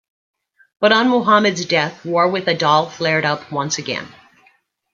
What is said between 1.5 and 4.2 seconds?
death, war with Adal flared up once again.